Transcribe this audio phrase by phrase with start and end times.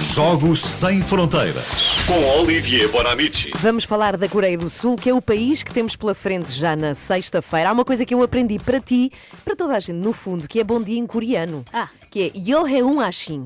[0.00, 1.66] Jogos Sem Fronteiras
[2.06, 3.50] com Olivier Bonamici.
[3.58, 6.74] Vamos falar da Coreia do Sul, que é o país que temos pela frente já
[6.74, 7.68] na sexta-feira.
[7.68, 9.12] Há uma coisa que eu aprendi para ti,
[9.44, 11.62] para toda a gente, no fundo, que é bom dia em coreano.
[11.70, 11.90] Ah.
[12.10, 13.44] Que é Yoheun Ashin.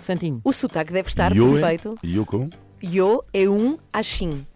[0.00, 0.40] Santinho.
[0.42, 1.98] O sotaque deve estar Yo, perfeito.
[2.02, 2.48] Yo com?
[2.82, 4.46] Yo é um Ashin.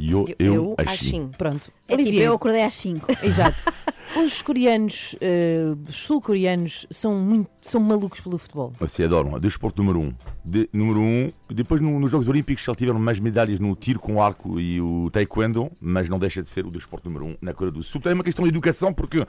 [0.00, 0.94] Yo, Eu eu, achei.
[0.94, 1.30] Ashin.
[1.36, 1.70] Pronto.
[1.88, 2.26] É tipo, Olivier.
[2.28, 3.06] eu acordei às 5.
[3.22, 3.64] Exato.
[4.16, 8.72] Os coreanos, eh, os sul-coreanos, são, muito, são malucos pelo futebol.
[8.80, 9.36] Você adoram.
[9.36, 10.14] é Desporto número um.
[10.44, 11.30] De, número um.
[11.48, 15.10] Depois no- nos Jogos Olímpicos já tiveram mais medalhas no tiro com arco e o
[15.12, 18.00] taekwondo, mas não deixa de ser o desporto número um na Coreia do Sul.
[18.00, 19.26] Tem uma questão de educação, porque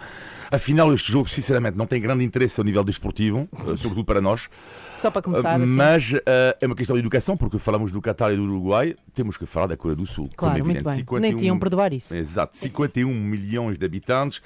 [0.51, 4.49] afinal este jogo, sinceramente, não tem grande interesse ao nível desportivo, eh, sobretudo para nós.
[4.97, 5.75] Só para começar, assim.
[5.75, 9.37] Mas eh, é uma questão de educação, porque falamos do Qatar e do Uruguai, temos
[9.37, 10.29] que falar da Coreia do Sul.
[10.35, 10.95] Claro, é muito bem.
[10.95, 12.15] 51 Nem tinham perdoar isso.
[12.15, 14.41] Exato, 51 milhões de habitantes.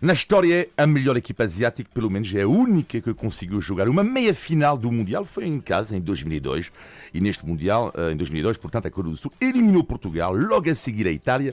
[0.00, 3.88] Na história, é a melhor equipa asiática, pelo menos é a única que conseguiu jogar
[3.88, 5.24] uma meia final do Mundial.
[5.24, 6.70] Foi em casa, em 2002.
[7.12, 10.74] E neste Mundial, eh, em 2002, portanto, a Coreia do Sul eliminou Portugal, logo a
[10.74, 11.52] seguir a Itália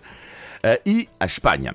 [0.62, 1.74] eh, e a Espanha.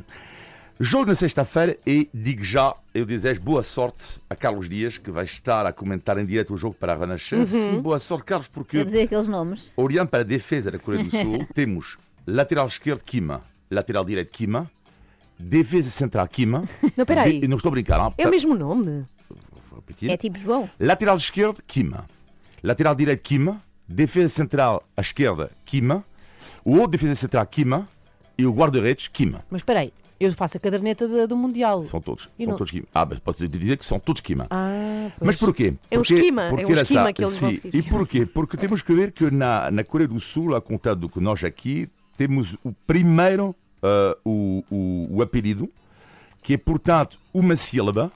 [0.79, 5.25] Jogo na sexta-feira e digo já, eu desejo boa sorte a Carlos Dias, que vai
[5.25, 7.55] estar a comentar em direto o jogo para a Renascença.
[7.83, 9.73] Boa sorte, Carlos, porque Quer dizer aqueles nomes.
[9.77, 14.71] Olhando para a defesa da Coreia do Sul, temos lateral esquerdo Kima, lateral direito Kima,
[15.41, 16.63] defesa central Kima.
[16.97, 17.41] Não, peraí.
[17.41, 18.13] De- Não estou a brincar, não?
[18.19, 19.05] É o mesmo nome.
[19.71, 20.11] Vou repetir.
[20.11, 20.69] É tipo João.
[20.79, 22.05] Lateral esquerdo Kima,
[22.63, 26.05] lateral direito Kima, defesa central à esquerda Kima,
[26.65, 27.89] o outro defesa central Kima
[28.37, 29.45] e o guarda-redes Kima.
[29.51, 31.83] Mas espera aí, eu faço a caderneta de- do Mundial.
[31.85, 32.87] São todos, E são não- todos Kima.
[32.95, 34.47] Ah, mas posso dizer que são todos Kima.
[34.51, 35.27] Ah, pois.
[35.27, 35.75] Mas porquê?
[35.91, 37.61] É um Porque- esquema, é porque um era esquema essa- que eles vão sim.
[37.61, 37.77] seguir.
[37.79, 38.27] E porquê?
[38.27, 41.43] Porque temos que ver que na, na Coreia do Sul, a contar do que nós
[41.45, 45.71] aqui, temos o primeiro, ah, o, o, o apelido,
[46.43, 48.11] que é, portanto, uma sílaba,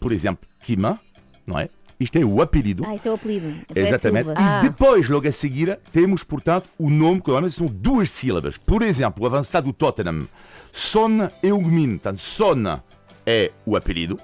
[0.00, 1.00] por exemplo, Kima,
[1.46, 1.68] não é?
[1.98, 2.84] Isto é o apelido.
[2.86, 3.48] Ah, esse é o apelido.
[3.70, 4.28] Então Exatamente.
[4.28, 4.36] É E.
[4.36, 4.60] Ah.
[4.60, 8.58] depois, logo a seguir, temos, portanto, o nome que normalmente são duas sílabas.
[8.58, 10.28] Por exemplo, o avançado do Tottenham,
[10.70, 11.92] Son Heung-min.
[11.92, 12.80] Portanto, Son
[13.24, 14.20] é o apelido,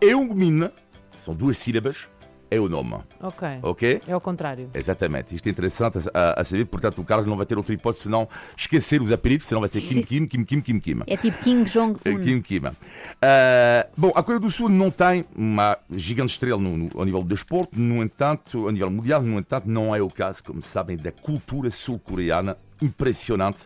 [0.00, 0.70] Heung-min,
[1.18, 2.08] são duas sílabas,
[2.50, 2.94] é o nome.
[3.20, 3.48] Ok.
[3.62, 4.00] Ok?
[4.08, 4.70] É ao contrário.
[4.74, 5.34] Exatamente.
[5.34, 6.64] Isto é interessante a, a saber.
[6.66, 9.80] Portanto, o Carlos não vai ter outra hipótese senão esquecer os apelidos, senão vai ser
[9.80, 11.00] Kim, Kim, Kim, Kim, Kim, Kim.
[11.06, 12.20] É tipo King Jong-un.
[12.22, 12.74] Kim Kima.
[13.22, 17.22] Ah, bom, a Coreia do Sul não tem uma gigante estrela no, no- ao nível
[17.22, 20.96] do desporto, no entanto, ao nível mundial, no entanto, não é o caso, como sabem,
[20.96, 23.64] da cultura sul-coreana impressionante.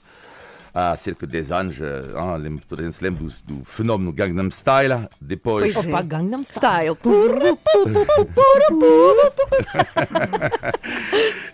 [0.74, 1.76] Há cerca de 10 anos,
[2.16, 5.88] ah, lembro- toda a gente se lembra do, do fenómeno Gangnam Style, depois Pois é.
[5.88, 6.96] Opa, Gangnam Style.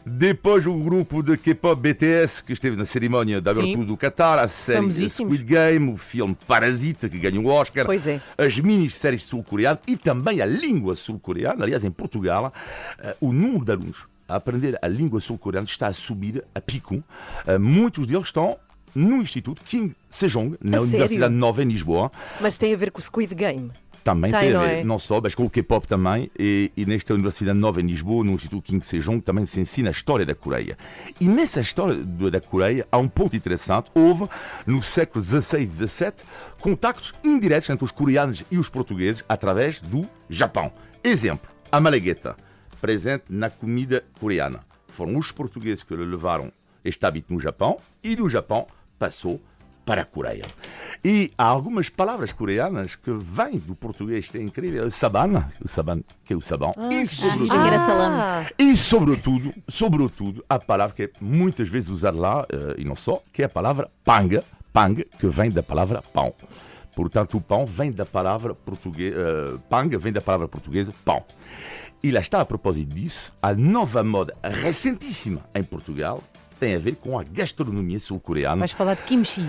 [0.05, 3.85] Depois o grupo de K-pop BTS que esteve na cerimónia da abertura Sim.
[3.85, 5.09] do Qatar, a série.
[5.09, 8.21] Squid Game, o filme Parasita que ganhou o Oscar, Pois é.
[8.37, 11.65] as minisséries sul-coreanas e também a língua sul-coreana.
[11.65, 12.53] Aliás, em Portugal,
[12.99, 13.99] eh, o número de alunos
[14.29, 17.03] a aprender a língua sul-coreana está a subir a pico.
[17.47, 18.57] Eh, Muitos deles estão
[18.95, 20.97] no Instituto King Sejong, na A sério?
[20.97, 22.11] Universidade Nova em Lisboa.
[22.41, 23.71] Mas tem a ver com o Squid Game.
[24.03, 24.85] Também Tem, tem, a não ver, é?
[24.85, 28.33] não só, mas com o K-pop também, e, e nesta Universidade Nova em Lisboa, no
[28.33, 30.79] Instituto Kim Sejong, também se ensina a história da Coreia.
[31.21, 33.91] E nessa história do- da Coreia há um ponto interessante.
[33.95, 34.25] Houve,
[34.67, 36.13] no século XVI e XVII,
[36.59, 40.73] contactos indiretos entre os coreanos e os portugueses através do Japão.
[41.05, 42.37] Exemplo, a malagueta,
[42.81, 44.61] presente na comida coreana.
[44.89, 46.51] Foram os portugueses que levaram
[46.83, 48.67] este hábito no Japão e do Japão
[49.01, 49.41] passou
[49.85, 50.45] para a Coreia.
[51.03, 54.85] E há algumas palavras coreanas que vêm do português, que é incrível.
[55.65, 56.73] O saban, que é o sabão.
[56.93, 58.47] e, sobretudo, Ah.
[58.47, 62.95] Ah, e sobretudo, sobretudo, a palavra que é muitas vezes usada lá, eh, e não
[62.95, 66.35] só, que é a palavra panga, pang, que vem da palavra pão.
[66.95, 71.25] Portanto, o pão vem da palavra portuguesa, panga vem da palavra portuguesa pão.
[72.03, 76.23] E lá está, a propósito disso, a nova moda recentíssima em Portugal
[76.61, 78.57] tem a ver com a gastronomia sul-coreana.
[78.57, 79.45] Vais falar de kimchi.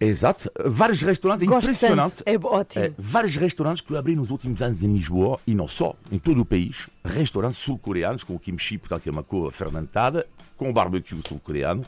[0.00, 0.48] Exato.
[0.64, 2.22] Vários restaurantes, é Gosto impressionante.
[2.24, 2.84] é ótimo.
[2.84, 6.18] É, vários restaurantes que eu abri nos últimos anos em Lisboa e não só, em
[6.18, 6.88] todo o país.
[7.04, 10.24] Restaurantes sul-coreanos com o kimchi, portanto, que é uma cor fermentada,
[10.58, 11.82] com o barbecue sul-coreano.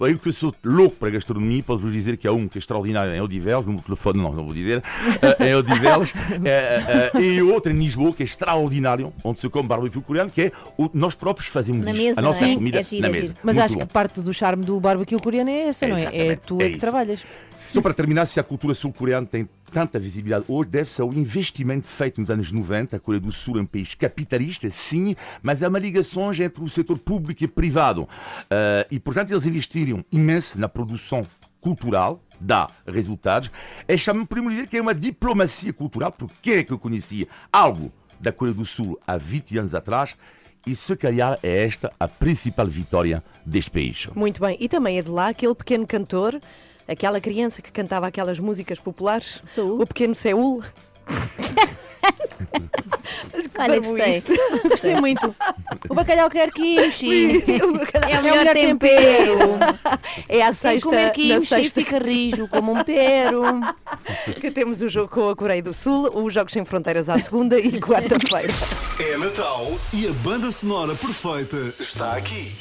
[0.00, 3.12] Eu que sou louco para a gastronomia, posso-vos dizer que há um que é extraordinário
[3.12, 4.82] em Odivelos, no telefone não, não vou dizer,
[5.20, 6.12] eh, em Odivelos,
[6.44, 10.42] eh, eh, e outro em Lisboa que é extraordinário, onde se come barbecue coreano, que
[10.42, 12.54] é o, nós próprios fazemos Na isto, mesa, a nossa é?
[12.54, 13.34] comida É giro, na é mesa.
[13.42, 13.80] Mas Muito acho bom.
[13.80, 16.16] que parte do charme do barbecue coreano é essa, não é?
[16.16, 17.26] É tu é é que trabalhas.
[17.68, 22.20] Só para terminar, se a cultura sul-coreana tem tanta visibilidade hoje, deve-se ao investimento feito
[22.20, 22.96] nos anos 90.
[22.96, 26.68] A Coreia do Sul é um país capitalista, sim, mas há uma ligação entre o
[26.68, 28.08] setor público e privado.
[28.50, 31.26] Ah, e, portanto, eles investiram imenso na produção
[31.60, 33.50] cultural, dá resultados.
[33.86, 37.26] É chamado, podemos dizer, que é uma diplomacia cultural, porque quem é que eu conhecia
[37.52, 40.16] algo da Coreia do Sul há 20 anos atrás
[40.66, 44.06] e se calhar é esta a principal vitória deste país.
[44.14, 44.56] Muito bem.
[44.60, 46.38] E também é de lá aquele pequeno cantor,
[46.88, 49.42] aquela criança que cantava aquelas músicas populares.
[49.46, 49.82] Saúl.
[49.82, 50.62] O pequeno Seul.
[53.58, 54.22] Olha, gostei.
[54.68, 55.34] Gostei muito.
[55.88, 57.42] O bacalhau quer kimchi.
[57.50, 57.76] É o
[58.08, 59.38] É o melhor melhor tempero.
[60.28, 63.42] É que sexta, comer na kimchi, sexta fica rijo como um pero.
[64.40, 67.58] que temos o jogo com a Coreia do Sul, os Jogos Sem Fronteiras à segunda
[67.58, 68.52] e quarta-feira.
[69.00, 72.54] É Natal e a banda sonora perfeita está aqui.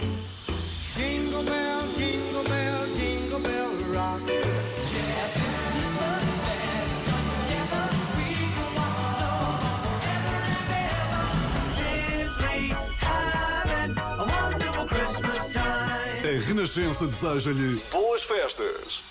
[16.47, 19.03] Renascença deseja-lhe boas festas.